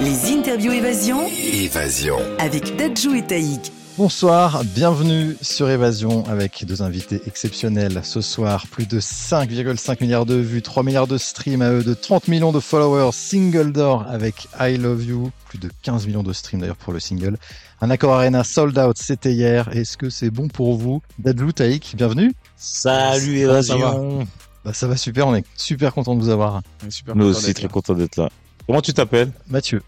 [0.00, 2.18] Les interviews évasion Évasion.
[2.38, 3.72] avec Dadju et Taïk.
[3.96, 8.00] Bonsoir, bienvenue sur Évasion avec deux invités exceptionnels.
[8.04, 11.94] Ce soir, plus de 5,5 milliards de vues, 3 milliards de streams à eux, de
[11.94, 16.32] 30 millions de followers, single d'or avec I Love You, plus de 15 millions de
[16.32, 17.36] streams d'ailleurs pour le single.
[17.80, 19.68] Un accord Arena sold out, c'était hier.
[19.76, 21.02] Est-ce que c'est bon pour vous?
[21.18, 22.32] Dadju, Taïk, bienvenue.
[22.56, 24.26] Salut Comment ça Évasion
[24.64, 26.62] Bah, ça va super, on est super content de vous avoir.
[26.88, 28.28] Super Nous aussi très content d'être là.
[28.68, 29.82] Comment tu t'appelles Mathieu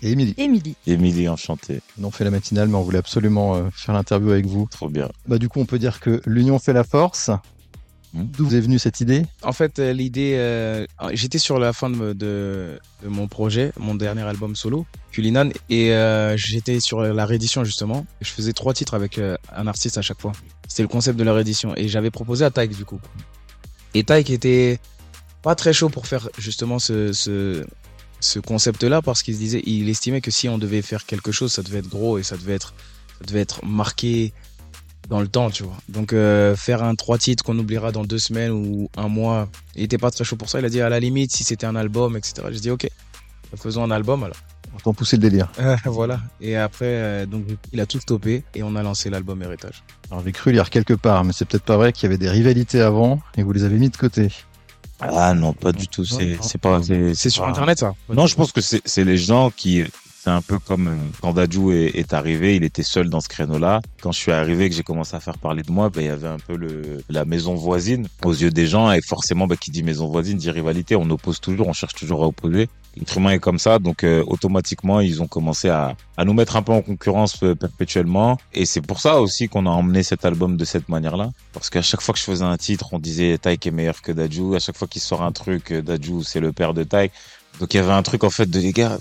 [0.00, 0.34] et Émilie.
[0.38, 0.76] Émilie.
[0.86, 1.80] Émilie, enchanté.
[2.00, 4.68] On fait la matinale, mais on voulait absolument euh, faire l'interview avec vous.
[4.70, 5.10] Trop bien.
[5.26, 7.30] Bah, du coup, on peut dire que l'union fait la force.
[8.14, 8.26] Hmm.
[8.26, 9.24] D'où vous est venue cette idée?
[9.42, 13.96] En fait, euh, l'idée, euh, j'étais sur la fin de, de, de mon projet, mon
[13.96, 18.06] dernier album solo, Culinan, et euh, j'étais sur la réédition justement.
[18.20, 20.32] Je faisais trois titres avec euh, un artiste à chaque fois.
[20.68, 23.00] C'était le concept de la réédition, et j'avais proposé à Taïk du coup.
[23.94, 24.78] Et Taïk était
[25.42, 27.64] pas très chaud pour faire justement ce, ce,
[28.22, 31.62] ce concept-là parce qu'il disait, il estimait que si on devait faire quelque chose, ça
[31.62, 32.74] devait être gros et ça devait être,
[33.18, 34.32] ça devait être marqué
[35.08, 35.76] dans le temps, tu vois.
[35.88, 39.82] Donc euh, faire un trois titres qu'on oubliera dans deux semaines ou un mois, il
[39.82, 40.60] était pas très chaud pour ça.
[40.60, 42.46] Il a dit à la limite si c'était un album, etc.
[42.50, 42.88] J'ai dit ok,
[43.56, 44.36] faisons un album alors.
[44.74, 45.52] Autant pousser le délire.
[45.58, 46.20] Euh, voilà.
[46.40, 49.84] Et après, euh, donc il a tout stoppé et on a lancé l'album Héritage.
[50.10, 52.30] Alors, j'ai cru lire quelque part, mais c'est peut-être pas vrai qu'il y avait des
[52.30, 54.30] rivalités avant et vous les avez mis de côté.
[55.00, 56.04] Ah non, pas du tout.
[56.04, 56.80] C'est c'est pas.
[57.14, 57.94] C'est sur internet ça.
[58.08, 59.84] Non, je pense que c'est c'est les gens qui.
[60.22, 63.28] C'est un peu comme euh, quand Dadju est, est arrivé, il était seul dans ce
[63.28, 63.80] créneau-là.
[64.00, 66.10] Quand je suis arrivé, que j'ai commencé à faire parler de moi, ben, il y
[66.10, 68.92] avait un peu le, la maison voisine aux yeux des gens.
[68.92, 70.94] Et forcément, ben, qui dit maison voisine dit rivalité.
[70.94, 72.68] On oppose toujours, on cherche toujours à opposer.
[72.96, 76.62] L'être est comme ça, donc euh, automatiquement, ils ont commencé à, à nous mettre un
[76.62, 78.38] peu en concurrence euh, perpétuellement.
[78.52, 81.30] Et c'est pour ça aussi qu'on a emmené cet album de cette manière-là.
[81.52, 84.12] Parce qu'à chaque fois que je faisais un titre, on disait Taïk est meilleur que
[84.12, 84.56] Dadju.
[84.56, 87.12] À chaque fois qu'il sort un truc, euh, Dadju, c'est le père de Taïk.
[87.62, 88.98] Donc il y avait un truc en fait de les gars,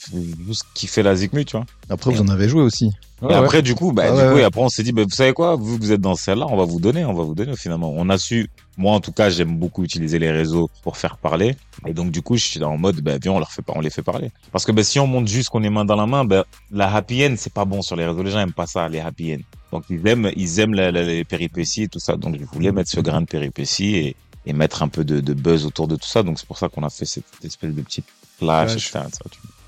[0.47, 1.65] juste kiffer la Zikmu, tu vois.
[1.89, 2.91] Après, vous en avez joué aussi.
[3.27, 4.41] et après du coup, bah, Ah du ouais, coup, ouais.
[4.41, 6.55] et après on s'est dit, bah, vous savez quoi, vous vous êtes dans celle-là, on
[6.57, 7.91] va vous donner, on va vous donner finalement.
[7.97, 11.55] On a su, moi en tout cas, j'aime beaucoup utiliser les réseaux pour faire parler.
[11.87, 13.81] Et donc du coup, je suis en mode, bah, viens, on leur fait pas, on
[13.81, 14.29] les fait parler.
[14.51, 16.93] Parce que bah, si on monte juste qu'on est main dans la main, bah, la
[16.95, 18.21] happy end, c'est pas bon sur les réseaux.
[18.21, 19.39] Les gens aiment pas ça, les happy end.
[19.71, 22.15] Donc ils aiment, ils aiment la- la- les péripéties et tout ça.
[22.15, 24.15] Donc je voulais mettre ce grain de péripéties et,
[24.45, 26.21] et mettre un peu de, de buzz autour de tout ça.
[26.21, 28.05] Donc c'est pour ça qu'on a fait cette espèce de petite
[28.45, 29.19] flash, etc., etc.,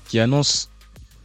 [0.08, 0.68] Qui annonce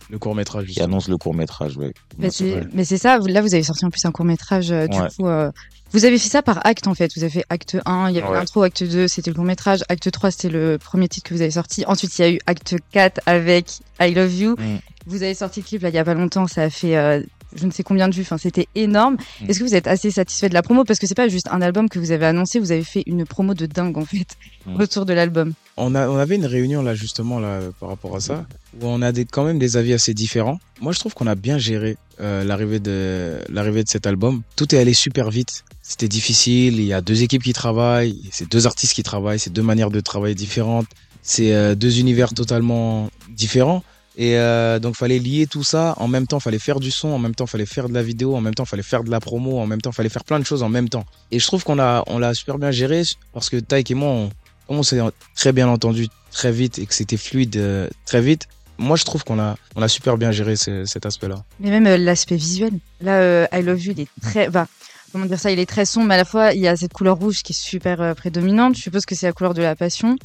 [0.10, 0.66] le court métrage.
[0.68, 1.78] qui annonce le court métrage.
[1.78, 1.94] Ouais.
[2.18, 4.70] Mais c'est mais c'est ça, vous- là vous avez sorti en plus un court métrage.
[4.70, 5.08] Du Ouais.
[5.16, 5.52] coup, euh,
[5.92, 7.12] vous avez fait ça par acte en fait.
[7.16, 8.36] Vous avez fait acte 1, il y avait Ouais.
[8.38, 9.84] l'intro, acte 2, c'était le court métrage.
[9.90, 11.84] Acte 3, c'était le premier titre que vous avez sorti.
[11.86, 14.56] Ensuite, il y a eu acte 4 avec I Love You.
[14.58, 14.78] Mm.
[15.08, 17.22] Vous avez sorti le clip là il y a pas longtemps, ça a fait euh,
[17.56, 19.18] je ne sais combien de vues, enfin c'était énorme.
[19.42, 19.50] Mm.
[19.50, 20.84] Est-ce que vous êtes assez satisfait de la promo?
[20.86, 23.26] Parce que c'est pas juste un album que vous avez annoncé, vous avez fait une
[23.26, 24.38] promo de dingue en fait
[24.68, 24.82] Mm.
[24.82, 25.54] autour de l'album.
[25.80, 28.46] On, avait une réunion là justement là par rapport à ça
[28.80, 30.60] où on a des, quand même des avis assez différents.
[30.82, 34.42] Moi je trouve qu'on a bien géré euh, l'arrivée de de cet album.
[34.58, 35.64] Tout est allé super vite.
[35.82, 36.80] C'était difficile.
[36.80, 38.22] Il y a deux équipes qui travaillent.
[38.32, 39.40] C'est deux artistes qui travaillent.
[39.40, 40.88] C'est deux manières de travailler différentes.
[41.22, 43.84] C'est euh, deux univers totalement différents.
[44.18, 45.96] Et euh, donc fallait lier tout ça.
[45.98, 47.08] En même temps, fallait faire du son.
[47.08, 48.36] En même temps, fallait faire de la vidéo.
[48.36, 49.60] En même temps, fallait faire de la promo.
[49.60, 51.06] En même temps, fallait faire plein de choses en même temps.
[51.32, 53.04] Et je trouve qu'on on l'a super bien géré
[53.34, 54.30] parce que Taïk et moi on,
[54.70, 55.00] comme on s'est
[55.36, 58.48] très bien entendu très vite et que c'était fluide euh, très vite,
[58.78, 61.44] moi je trouve qu'on a, on a super bien géré ce- cet aspect-là.
[61.60, 62.74] Mais même euh, l'aspect visuel.
[63.02, 64.48] Là, euh, I Love You, il est très.
[64.50, 64.68] Bah,
[65.12, 66.94] comment dire ça Il est très sombre, mais à la fois, il y a cette
[66.94, 68.76] couleur rouge qui est super euh, prédominante.
[68.78, 70.16] Je suppose que c'est la couleur de la passion.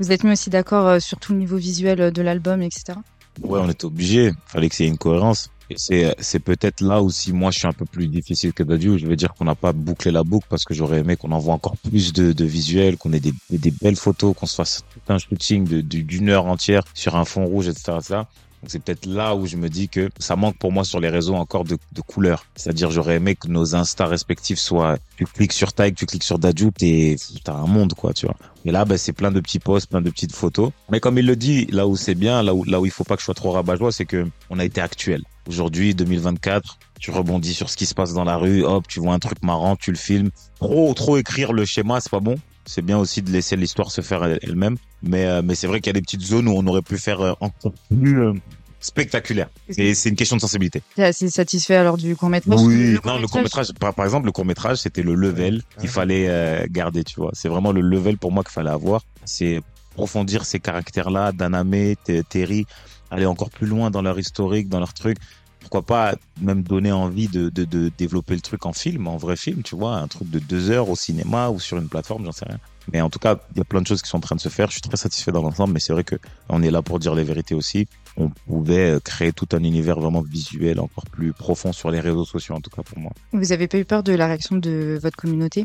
[0.00, 2.98] Vous êtes mis aussi d'accord euh, sur tout le niveau visuel de l'album, etc.
[3.42, 4.32] Ouais, on était obligé.
[4.46, 5.50] Fallait que c'est une cohérence.
[5.76, 8.98] C'est, c'est peut-être là aussi, moi, je suis un peu plus difficile que Dadju.
[8.98, 11.54] Je veux dire qu'on n'a pas bouclé la boucle parce que j'aurais aimé qu'on envoie
[11.54, 15.18] encore plus de, de visuels, qu'on ait des, des belles photos, qu'on se fasse un
[15.18, 18.22] shooting d'une heure entière sur un fond rouge, etc., etc.
[18.64, 21.10] Donc c'est peut-être là où je me dis que ça manque pour moi sur les
[21.10, 22.46] réseaux encore de, de couleurs.
[22.56, 26.38] C'est-à-dire j'aurais aimé que nos Insta respectifs soient, tu cliques sur Tag, tu cliques sur
[26.38, 28.36] Dadju, t'es, t'as un monde quoi, tu vois.
[28.64, 30.70] Et là, ben, c'est plein de petits posts, plein de petites photos.
[30.88, 33.04] Mais comme il le dit, là où c'est bien, là où, là où il faut
[33.04, 35.24] pas que je sois trop rabat-joie, c'est que on a été actuel.
[35.48, 39.12] Aujourd'hui, 2024, tu rebondis sur ce qui se passe dans la rue, hop, tu vois
[39.14, 40.30] un truc marrant, tu le filmes.
[40.58, 42.36] Trop, trop écrire le schéma, c'est pas bon.
[42.66, 44.76] C'est bien aussi de laisser l'histoire se faire elle- elle-même.
[45.02, 46.96] Mais, euh, mais c'est vrai qu'il y a des petites zones où on aurait pu
[46.96, 48.32] faire euh, encore plus euh,
[48.80, 49.48] spectaculaire.
[49.76, 50.80] Et c'est une question de sensibilité.
[50.94, 52.58] T'es assez satisfait alors du court métrage?
[52.58, 55.90] Oui, non, le court métrage, par, par exemple, le court métrage, c'était le level qu'il
[55.90, 57.30] fallait euh, garder, tu vois.
[57.34, 59.02] C'est vraiment le level pour moi qu'il fallait avoir.
[59.26, 59.60] C'est
[59.92, 61.94] approfondir ces caractères-là, Daname,
[62.30, 62.66] Terry,
[63.14, 65.16] aller encore plus loin dans leur historique, dans leur truc.
[65.60, 69.34] Pourquoi pas même donner envie de, de, de développer le truc en film, en vrai
[69.34, 72.32] film, tu vois, un truc de deux heures au cinéma ou sur une plateforme, j'en
[72.32, 72.58] sais rien.
[72.92, 74.42] Mais en tout cas, il y a plein de choses qui sont en train de
[74.42, 74.66] se faire.
[74.68, 76.16] Je suis très satisfait dans l'ensemble, mais c'est vrai que
[76.50, 77.88] on est là pour dire les vérités aussi.
[78.18, 82.54] on pouvait créer tout un univers vraiment visuel encore plus profond sur les réseaux sociaux,
[82.54, 83.12] en tout cas pour moi.
[83.32, 85.64] Vous avez pas eu peur de la réaction de votre communauté?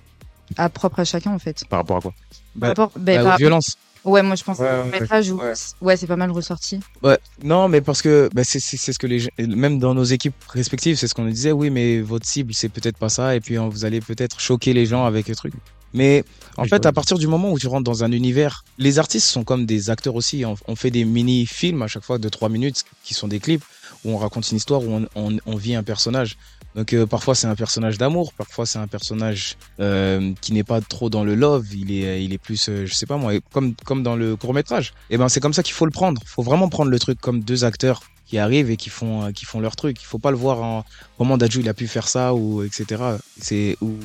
[0.56, 2.14] À propre à chacun en fait Par rapport à quoi?
[2.60, 3.76] Par rapport bah, Bah, par- aux violences.
[4.06, 5.54] Ouais, moi je pense Ouais, que ouais, le métrage où- ouais.
[5.82, 6.80] ouais, c'est pas mal ressorti.
[7.04, 9.94] Ouais, non, mais parce que bah, c'est c'est c'est ce que les gens- même dans
[9.94, 11.52] nos équipes respectives, c'est ce qu'on nous disait.
[11.52, 14.74] Oui, mais votre cible, c'est peut-être pas ça, et puis hein, vous allez peut-être choquer
[14.74, 15.54] les gens avec le truc.
[15.94, 16.24] Mais
[16.56, 19.28] en Oui, fait, à partir du moment où tu rentres dans un univers, les artistes
[19.28, 20.46] sont comme des acteurs aussi.
[20.46, 23.64] On, on fait des mini-films à chaque fois de trois minutes qui sont des clips
[24.06, 26.38] où on raconte une histoire, où on, on, on vit un personnage.
[26.76, 30.82] Donc euh, parfois c'est un personnage d'amour, parfois c'est un personnage euh, qui n'est pas
[30.82, 33.74] trop dans le love, il est il est plus euh, je sais pas moi comme
[33.86, 34.94] comme dans le court métrage.
[35.10, 36.22] Et ben c'est comme ça qu'il faut le prendre.
[36.26, 39.60] faut vraiment prendre le truc comme deux acteurs qui arrivent et qui font qui font
[39.60, 40.02] leur truc.
[40.02, 40.86] Il faut pas le voir en
[41.18, 43.04] comment Daju il a pu faire ça ou etc.
[43.42, 43.96] C'est ou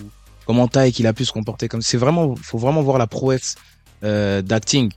[0.46, 3.56] comment Taïk il a pu se comporter comme c'est vraiment faut vraiment voir la prouesse
[4.02, 4.90] d'acting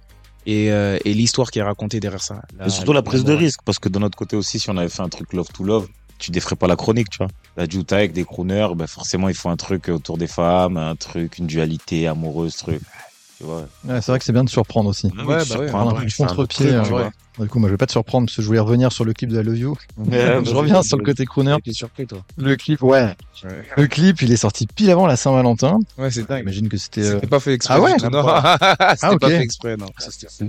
[0.48, 2.42] et, euh, et l'histoire qui est racontée derrière ça.
[2.66, 4.90] Et surtout la prise de risque, parce que de notre côté aussi, si on avait
[4.90, 5.88] fait un truc love to love,
[6.20, 7.28] tu défrais pas la chronique, tu vois.
[7.56, 10.96] La Juta avec des crooners, ben forcément, il faut un truc autour des femmes, un
[10.96, 12.82] truc, une dualité amoureuse, truc.
[13.38, 13.68] Tu vois.
[13.84, 15.08] Ouais, c'est vrai que c'est bien de surprendre aussi.
[15.08, 16.72] Ouais, bah ouais, on a un c'est un contre-pied,
[17.40, 17.46] euh, tu ouais.
[17.48, 19.14] Du coup, moi, je vais pas te surprendre parce que je voulais revenir sur le
[19.14, 19.78] clip de I Love You.
[19.98, 21.56] Ouais, je reviens sur le côté crooner.
[21.64, 22.20] T'es surpris toi.
[22.38, 23.16] Le clip, ouais.
[23.44, 25.78] Ouais, Le clip, il est sorti pile avant la Saint-Valentin.
[26.00, 26.40] ouais c'est dingue.
[26.40, 27.02] J'imagine que c'était.
[27.02, 27.76] euh, C'était pas fait exprès.
[27.78, 28.26] Ah ouais tout, non.
[28.28, 29.88] Ah, pas fait exprès, non.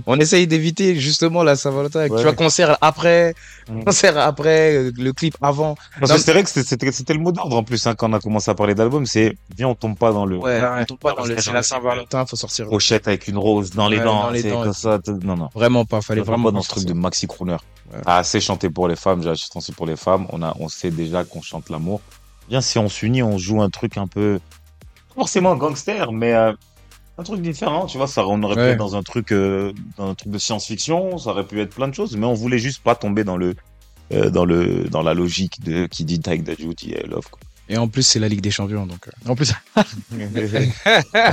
[0.07, 2.05] On essaye d'éviter justement la Saint-Valentin.
[2.07, 3.33] Tu vois, concert après,
[3.69, 3.83] Mm.
[3.83, 5.75] concert après, euh, le clip avant.
[5.99, 8.13] Parce Non, que c'est vrai que c'était- le mot d'ordre en plus hein, quand on
[8.13, 10.67] a commencé à parler d'album, c'est viens on tombe pas dans le Ouais, Ouais.
[10.81, 12.67] on tombe pas dans le, c'est la Saint-Valentin, faut sortir.
[12.67, 14.97] pochette avec une rose dans les Ouais, dents, c'est comme ça.
[15.23, 15.49] Non non.
[15.53, 17.57] Vraiment pas, fallait Fallait vraiment pas dans pas ce truc de maxi crooner.
[17.91, 17.99] Ouais.
[18.05, 20.27] Ah, assez chanté pour les femmes, j'ai acheté aussi pour les femmes.
[20.29, 22.01] On a, on sait déjà qu'on chante l'amour.
[22.49, 24.39] Bien si on s'unit, on joue un truc un peu
[25.15, 26.53] forcément gangster, mais euh,
[27.17, 27.85] un truc différent.
[27.85, 30.37] Tu vois, ça, on aurait pu être dans un truc, euh, dans un truc de
[30.37, 31.17] science-fiction.
[31.17, 33.55] Ça aurait pu être plein de choses, mais on voulait juste pas tomber dans le,
[34.13, 37.29] euh, dans le, dans la logique de qui dit Take That Duty et Love.
[37.29, 37.39] quoi.
[37.71, 39.07] Et en plus, c'est la Ligue des Champions, donc.
[39.07, 39.29] euh.
[39.31, 39.53] En plus,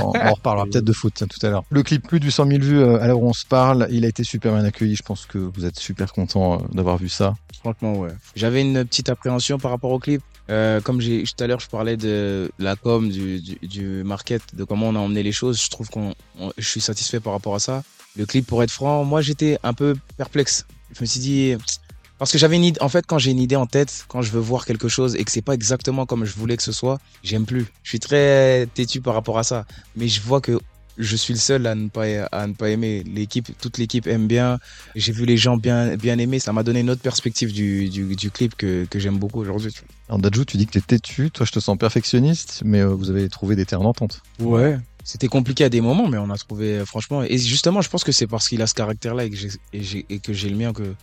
[0.01, 1.63] on, on reparlera peut-être de foot tiens, tout à l'heure.
[1.69, 4.05] Le clip plus de 100 000 vues euh, à l'heure où on se parle, il
[4.05, 4.95] a été super bien accueilli.
[4.95, 7.35] Je pense que vous êtes super content euh, d'avoir vu ça.
[7.59, 8.11] Franchement, ouais.
[8.35, 10.21] J'avais une petite appréhension par rapport au clip.
[10.49, 14.41] Euh, comme j'ai tout à l'heure, je parlais de la com, du, du, du market,
[14.53, 15.61] de comment on a emmené les choses.
[15.61, 17.83] Je trouve qu'on, on- je suis satisfait par rapport à ça.
[18.15, 20.65] Le clip, pour être franc, moi j'étais un peu perplexe.
[20.95, 21.55] Je me suis dit,
[22.19, 22.79] parce que j'avais une idée.
[22.81, 25.23] En fait, quand j'ai une idée en tête, quand je veux voir quelque chose et
[25.23, 27.65] que c'est pas exactement comme je voulais que ce soit, j'aime plus.
[27.83, 29.65] Je suis très têtu par rapport à ça.
[29.95, 30.59] Mais je vois que
[30.99, 33.03] je suis le seul à ne pas à ne pas aimer.
[33.05, 34.57] L'équipe, toute l'équipe aime bien.
[34.95, 36.39] J'ai vu les gens bien bien aimer.
[36.39, 39.71] Ça m'a donné une autre perspective du du, du clip que que j'aime beaucoup aujourd'hui.
[39.71, 41.29] tu Alors, Dajou, tu dis que t'es têtu.
[41.29, 44.21] Toi, je te sens perfectionniste, mais euh, vous avez trouvé des terrains d'entente.
[44.39, 44.77] Ouais.
[45.03, 47.21] C'était compliqué à des moments, mais on a trouvé euh, franchement.
[47.23, 49.83] Et justement, je pense que c'est parce qu'il a ce caractère-là et que j'ai et
[49.83, 50.95] j'ai- et que j'ai le mien que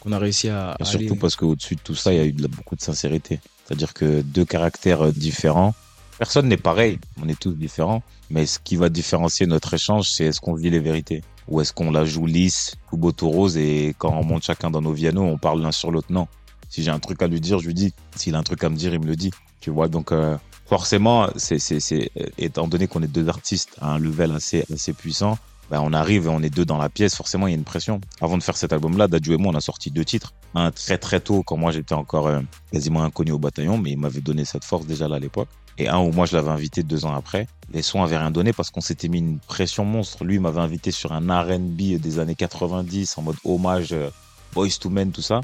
[0.00, 0.76] qu'on a réussi à.
[0.80, 2.80] Et surtout aller- parce qu'au-dessus de tout ça, il y a eu de beaucoup de
[2.80, 3.38] sincérité.
[3.64, 5.74] C'est-à-dire que deux caractères euh, différents.
[6.18, 6.98] Personne n'est pareil.
[7.22, 8.02] On est tous différents.
[8.28, 11.22] Mais ce qui va différencier notre échange, c'est est-ce qu'on vit les vérités?
[11.48, 13.56] Ou est-ce qu'on la joue lisse, tout beau, tout rose?
[13.56, 16.08] Et quand on monte chacun dans nos vianos, on parle l'un sur l'autre.
[16.10, 16.28] Non.
[16.68, 17.92] Si j'ai un truc à lui dire, je lui dis.
[18.16, 19.30] S'il a un truc à me dire, il me le dit.
[19.60, 20.36] Tu vois, donc euh,
[20.66, 24.64] forcément, c'est, c'est, c'est, euh, étant donné qu'on est deux artistes à un level assez,
[24.72, 25.36] assez puissant,
[25.70, 27.64] ben, on arrive et on est deux dans la pièce, forcément il y a une
[27.64, 28.00] pression.
[28.20, 30.32] Avant de faire cet album-là, Dadju et moi, on a sorti deux titres.
[30.54, 32.40] Un très très tôt, quand moi j'étais encore euh,
[32.72, 35.48] quasiment inconnu au bataillon, mais il m'avait donné cette force déjà là à l'époque.
[35.78, 37.46] Et un où moi je l'avais invité deux ans après.
[37.72, 40.24] Les sons avaient rien donné parce qu'on s'était mis une pression monstre.
[40.24, 44.10] Lui m'avait invité sur un R&B des années 90 en mode hommage euh,
[44.52, 45.40] Boys to Men, tout ça.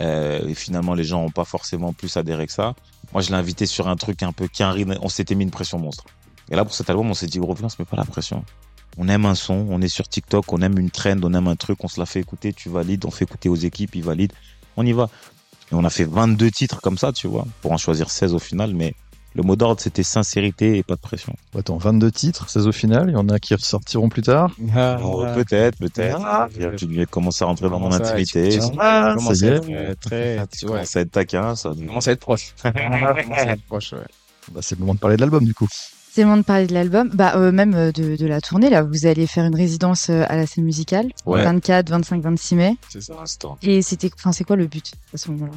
[0.00, 2.74] Euh, et finalement les gens ont pas forcément plus adhéré que ça.
[3.12, 5.78] Moi je l'ai invité sur un truc un peu quinri, on s'était mis une pression
[5.78, 6.04] monstre.
[6.50, 8.04] Et là pour cet album on s'est dit gros viens, on se met pas la
[8.04, 8.44] pression
[9.02, 11.56] on aime un son, on est sur TikTok, on aime une trend, on aime un
[11.56, 14.34] truc, on se la fait écouter, tu valides, on fait écouter aux équipes, ils valident,
[14.76, 15.08] on y va.
[15.72, 18.38] Et on a fait 22 titres comme ça, tu vois, pour en choisir 16 au
[18.38, 18.92] final, mais
[19.34, 21.34] le mot d'ordre c'était sincérité et pas de pression.
[21.56, 23.08] Attends, 22 titres, 16 au final.
[23.08, 24.50] Il y en a qui ressortiront plus tard?
[24.74, 26.20] Ah, Oh, peut-être, peut-être.
[26.24, 28.48] Ah, tu viens de commencer à rentrer dans mon intimité.
[28.48, 29.72] tu- tu- Ça Ah, commence ça y à est.
[29.92, 31.70] être, très, tu commences à être taquin, ça.
[31.70, 32.54] commence à être proche.
[32.64, 33.98] commence à être proche, ouais.
[34.52, 35.68] Bah, c'est le moment de parler de l'album, du coup.
[36.24, 37.10] Moment de parler de l'album.
[37.12, 38.82] Bah, euh, même euh, de, de la tournée, là.
[38.82, 41.06] Vous allez faire une résidence euh, à la scène musicale.
[41.26, 41.42] Ouais.
[41.44, 42.76] 24, 25, 26 mai.
[42.88, 43.14] C'est ça.
[43.22, 43.58] Instant.
[43.62, 45.52] Et c'était, enfin, c'est quoi le but à ce moment-là?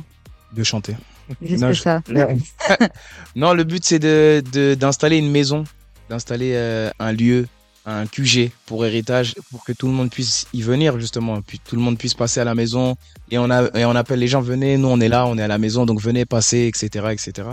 [0.54, 0.96] De chanter.
[1.42, 2.02] Juste Non, je- ça.
[3.36, 5.64] Non, le but c'est de de- d'installer une maison,
[6.10, 7.48] d'installer euh, un lieu,
[7.86, 11.76] un QG pour héritage, pour que tout le monde puisse y venir justement, puis tout
[11.76, 12.96] le monde puisse passer à la maison
[13.32, 15.42] et on a et on appelle les gens venez, nous on est là, on est
[15.44, 17.50] à la maison, donc venez passer, etc., etc.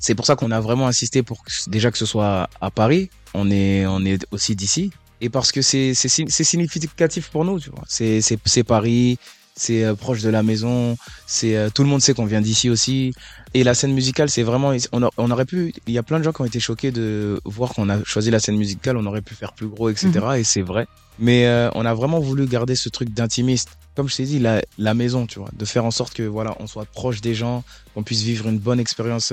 [0.00, 3.10] C'est pour ça qu'on a vraiment insisté pour que, déjà que ce soit à Paris,
[3.34, 7.44] on est on est aussi d'ici et parce que c'est c'est si- c'est significatif pour
[7.44, 7.82] nous, tu vois.
[7.88, 9.18] C'est Paris,
[9.56, 10.96] c'est euh, proche de la maison,
[11.26, 13.12] c'est euh, tout le monde sait qu'on vient d'ici aussi.
[13.54, 16.18] Et la scène musicale, c'est vraiment, on, a- on aurait pu, il y a plein
[16.18, 19.06] de gens qui ont été choqués de voir qu'on a choisi la scène musicale, on
[19.06, 20.10] aurait pu faire plus gros, etc.
[20.38, 20.86] Et c'est vrai.
[21.20, 23.68] Mais euh, on a vraiment voulu garder ce truc d'intimiste.
[23.94, 26.56] Comme je t'ai dit, la, la maison, tu vois, de faire en sorte que voilà,
[26.58, 27.62] on soit proche des gens,
[27.94, 29.28] qu'on puisse vivre une bonne expérience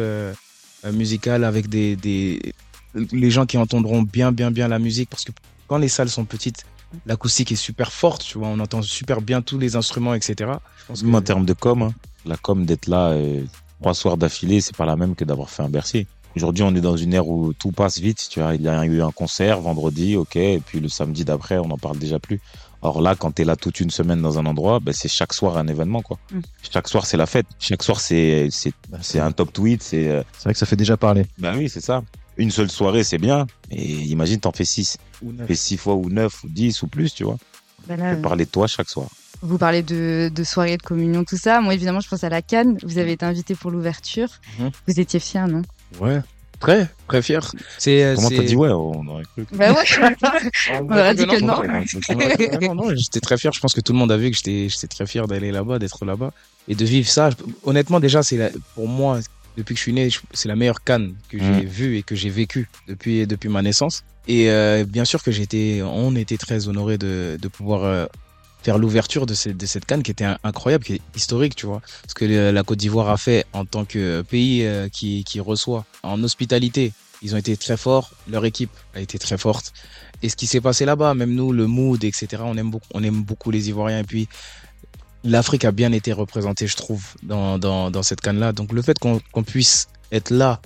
[0.91, 2.53] musicale avec des, des
[2.93, 5.31] les gens qui entendront bien, bien, bien la musique, parce que
[5.67, 6.65] quand les salles sont petites,
[7.05, 10.35] l'acoustique est super forte, tu vois, on entend super bien tous les instruments, etc.
[10.79, 11.93] Je pense Même en termes de com, hein,
[12.25, 13.43] la com d'être là euh,
[13.79, 16.07] trois soirs d'affilée, c'est pas la même que d'avoir fait un Bercy.
[16.35, 18.27] Aujourd'hui, on est dans une ère où tout passe vite.
[18.29, 21.57] Tu vois, il y a eu un concert vendredi, ok, et puis le samedi d'après,
[21.57, 22.39] on n'en parle déjà plus.
[22.83, 25.33] Or là, quand tu es là toute une semaine dans un endroit, ben, c'est chaque
[25.33, 26.17] soir un événement, quoi.
[26.31, 26.39] Mm.
[26.71, 27.45] Chaque soir, c'est la fête.
[27.59, 29.83] Chaque soir, c'est c'est c'est un top tweet.
[29.83, 31.25] C'est euh, C'est vrai que ça fait déjà parler.
[31.37, 32.03] ben oui, c'est ça.
[32.37, 33.45] Une seule soirée, c'est bien.
[33.69, 34.97] Et imagine, t'en fais six.
[35.21, 35.47] Ou neuf.
[35.47, 37.37] Fais six fois ou neuf ou dix ou plus, tu vois.
[37.87, 39.07] Là, peux parler de toi chaque soir.
[39.41, 41.61] Vous parlez de, de soirée, de communion, tout ça.
[41.61, 42.77] Moi, évidemment, je pense à la Cannes.
[42.83, 44.29] Vous avez été invité pour l'ouverture.
[44.59, 44.71] Mhm.
[44.87, 45.63] Vous étiez fier, non?
[45.99, 46.21] Ouais.
[46.61, 47.51] Très, très fier.
[47.77, 49.45] C'est, euh, Comment t'as dit ouais On aurait cru.
[49.45, 49.83] que- Bah ouais.
[50.79, 51.61] On aurait dit que non.
[52.61, 53.51] non, non, j'étais très fier.
[53.51, 55.79] Je pense que tout le monde a vu que j'étais, j'étais très fier d'aller là-bas,
[55.79, 56.31] d'être là-bas
[56.69, 57.31] et de vivre ça.
[57.63, 59.19] Honnêtement, déjà, c'est la- pour moi,
[59.57, 61.65] depuis que je suis né, c'est la meilleure canne que j'ai Mm.
[61.65, 64.03] vue et que j'ai vécue depuis, depuis ma naissance.
[64.27, 68.05] Et euh, bien sûr que j'étais, on était très honorés de, de pouvoir euh,
[68.63, 71.81] faire l'ouverture de, cette- de cette canne qui était incroyable, qui est historique, tu vois.
[72.07, 75.39] Ce que le- la Côte d'Ivoire a fait en tant que pays euh, qui, qui
[75.39, 76.93] reçoit en hospitalité.
[77.23, 79.73] Ils ont été très forts, leur équipe a été très forte.
[80.23, 83.03] Et ce qui s'est passé là-bas, même nous, le mood, etc., on aime beaucoup, on
[83.03, 83.99] aime beaucoup les Ivoiriens.
[83.99, 84.27] Et puis,
[85.23, 88.53] l'Afrique a bien été représentée, je trouve, dans, dans, cette canne-là.
[88.53, 90.61] Donc, le fait qu'on qu'on puisse être là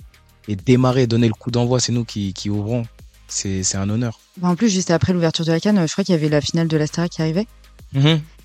[0.48, 2.86] et démarrer, donner le coup d'envoi, c'est nous qui, qui ouvrons.
[3.28, 4.20] C'est un honneur.
[4.40, 6.68] En plus, juste après l'ouverture de la Cannes, je crois qu'il y avait la finale
[6.68, 7.46] de la Starac qui arrivait.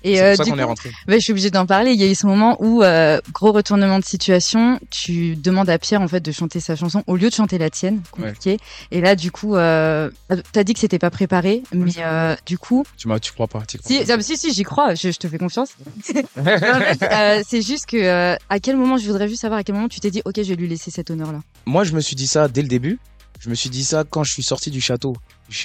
[0.04, 0.90] Et C'est euh, pour ça qu'on est rentré.
[1.06, 1.92] bah, je suis obligée d'en parler.
[1.92, 5.78] Il y a eu ce moment où, euh, gros retournement de situation, tu demandes à
[5.78, 8.58] Pierre en fait de chanter sa chanson au lieu de chanter la tienne, compliqué.
[8.90, 10.10] Et là, du coup, euh,
[10.52, 13.62] t'as dit que c'était pas préparé, mais euh, du coup, Tu, m'as- tu crois pas
[13.66, 14.14] tu crois si, pas.
[14.14, 14.94] ah, si, si, j'y crois.
[14.96, 15.70] Je, je te fais confiance.
[16.36, 20.00] Euh, c'est juste que à quel moment, je voudrais juste savoir à quel moment tu
[20.00, 21.40] t'es dit, ok, je vais lui laisser cet honneur-là.
[21.66, 22.98] Moi, je me suis dit ça dès le début.
[23.40, 25.14] Je me suis dit ça quand je suis sorti du château.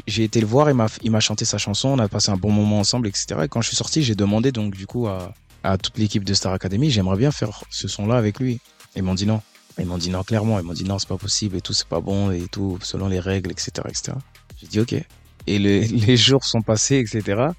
[0.08, 2.80] J'ai été le voir, il m'a, chanté sa chanson, on a passé un bon moment
[2.80, 3.28] ensemble, etc.
[3.44, 6.34] Et quand je suis sorti, j'ai demandé donc du coup à, à toute l'équipe de
[6.34, 8.60] Star Academy, j'aimerais bien faire ce son-là avec lui.
[8.96, 9.42] Ils m'ont dit non.
[9.80, 10.60] Ils m'ont dit non clairement.
[10.60, 13.08] Ils m'ont dit non, c'est pas possible et tout, c'est pas bon et tout, selon
[13.08, 14.14] les règles, etc., etc.
[14.60, 14.96] J'ai dit ok.
[15.48, 17.50] Et le- les jours sont passés, etc.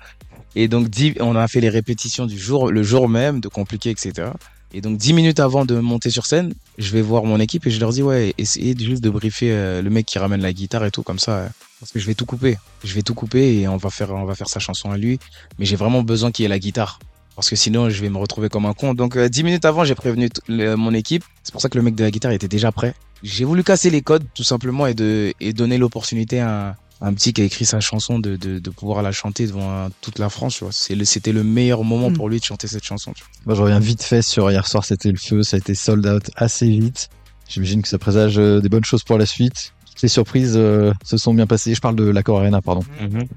[0.54, 0.88] Et donc
[1.20, 4.30] on a fait les répétitions du jour, le jour même, de compliqué, etc.
[4.74, 7.70] Et donc dix minutes avant de monter sur scène, je vais voir mon équipe et
[7.70, 10.84] je leur dis ouais, essayez juste de briefer euh, le mec qui ramène la guitare
[10.84, 11.48] et tout comme ça, euh,
[11.80, 12.58] parce que je vais tout couper.
[12.84, 15.18] Je vais tout couper et on va faire, on va faire sa chanson à lui.
[15.58, 16.98] Mais j'ai vraiment besoin qu'il y ait la guitare.
[17.34, 18.94] Parce que sinon, je vais me retrouver comme un con.
[18.94, 21.22] Donc, euh, dix minutes avant, j'ai prévenu mon équipe.
[21.44, 22.94] C'est pour ça que le mec de la guitare était déjà prêt.
[23.22, 27.32] J'ai voulu casser les codes, tout simplement, et, de, et donner l'opportunité à, un- petit
[27.32, 30.28] qui a écrit sa chanson de, de, de pouvoir la chanter devant euh, toute la
[30.28, 30.56] France.
[30.56, 30.72] tu vois.
[30.72, 32.14] C'est le- C'était le meilleur moment Mm.
[32.14, 33.12] pour lui de chanter cette chanson.
[33.12, 33.30] tu vois.
[33.46, 36.06] Moi, je reviens vite fait sur hier soir, c'était le feu, ça a été sold
[36.06, 37.08] out assez vite.
[37.48, 39.72] J'imagine que ça présage euh, des bonnes choses pour la suite.
[40.02, 41.74] Les surprises euh, se sont bien passées.
[41.74, 42.82] Je parle de l'accord Arena, pardon.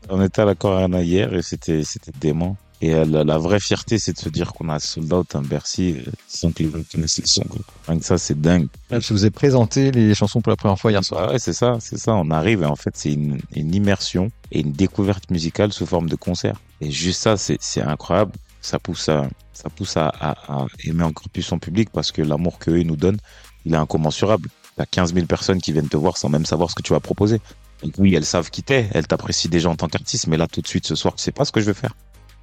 [0.10, 2.56] On était à la Corona hier et c'était c'était dément.
[2.82, 5.42] Et euh, la, la vraie fierté, c'est de se dire qu'on a sold out un
[5.44, 7.44] Bercy euh, sans que les gens connaissent les sons.
[7.88, 8.68] que ça, c'est dingue.
[8.90, 11.28] Je vous ai présenté les chansons pour la première fois hier soir.
[11.30, 12.14] Ah ouais, c'est ça, c'est ça.
[12.16, 16.10] On arrive et en fait, c'est une, une immersion et une découverte musicale sous forme
[16.10, 16.60] de concert.
[16.82, 18.32] Et juste ça, c'est incroyable.
[18.62, 22.22] Ça pousse à, ça pousse à, à, à aimer encore plus son public parce que
[22.24, 23.20] l'amour qu'eux nous donnent,
[23.66, 24.50] il est incommensurable.
[24.76, 27.00] T'as 15 000 personnes qui viennent te voir sans même savoir ce que tu vas
[27.00, 27.40] proposer.
[27.84, 30.62] Donc oui, elles savent qui t'es, elles t'apprécient déjà en tant qu'artiste, mais là, tout
[30.62, 31.96] de suite, ce soir, tu sais pas ce que je veux faire.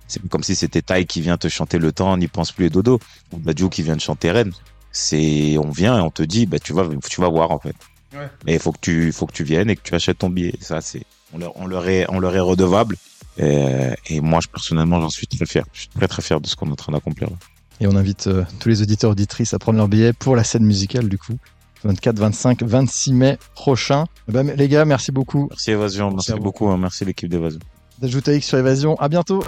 [0.09, 2.71] C'est comme si c'était Tai qui vient te chanter le temps, n'y pense plus et
[2.71, 2.99] dodo.
[3.33, 4.53] Ou Badiou qui vient te chanter Rennes.
[4.91, 7.77] C'est, on vient et on te dit, bah, tu vas, tu vas voir, en fait.
[8.15, 8.29] Ouais.
[8.47, 10.55] Mais il faut que tu, faut que tu viennes et que tu achètes ton billet.
[10.61, 12.97] Ça, c'est, on leur, on leur est, on leur est redevable.
[13.37, 15.65] Et, et moi, je, personnellement, j'en suis très fier.
[15.73, 17.37] Je suis très, très fier de ce qu'on est en train d'accomplir là.
[17.81, 20.65] Et on invite euh, tous les auditeurs auditrices à prendre leur billet pour la scène
[20.65, 21.37] musicale du coup.
[21.85, 24.07] 24, 25, 26 mai prochain.
[24.29, 25.47] Eh ben, les gars, merci beaucoup.
[25.51, 26.69] Merci Évasion, merci, beaucoup.
[26.71, 26.77] hein.
[26.77, 27.61] Merci l'équipe d'Évasion.
[28.01, 28.97] D'ajouter X sur Évasion.
[28.99, 29.45] À bientôt.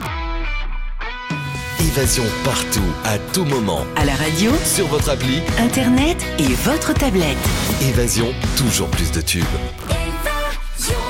[1.80, 3.86] Évasion partout, à tout moment.
[3.96, 7.38] À la radio, Sur votre appli, internet et votre tablette.
[7.80, 9.44] Évasion, toujours plus de tubes.
[9.88, 11.09] Évasion.